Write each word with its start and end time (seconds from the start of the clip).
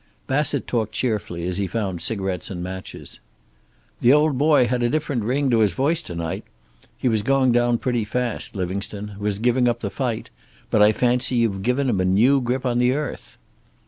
Bassett 0.25 0.65
talked 0.65 0.93
cheerfully 0.93 1.45
as 1.45 1.59
he 1.59 1.67
found 1.67 2.01
cigarettes 2.01 2.49
and 2.49 2.63
matches. 2.63 3.19
"The 3.99 4.11
old 4.11 4.35
boy 4.35 4.65
had 4.65 4.81
a 4.81 4.89
different 4.89 5.21
ring 5.23 5.51
to 5.51 5.59
his 5.59 5.73
voice 5.73 6.01
to 6.01 6.15
night. 6.15 6.43
He 6.97 7.07
was 7.07 7.21
going 7.21 7.51
down 7.51 7.77
pretty 7.77 8.03
fast, 8.03 8.55
Livingstone; 8.55 9.15
was 9.19 9.37
giving 9.37 9.67
up 9.67 9.81
the 9.81 9.91
fight. 9.91 10.31
But 10.71 10.81
I 10.81 10.91
fancy 10.91 11.35
you've 11.35 11.61
given 11.61 11.87
him 11.87 11.99
a 12.01 12.05
new 12.05 12.41
grip 12.41 12.65
on 12.65 12.79
the 12.79 12.93
earth." 12.93 13.37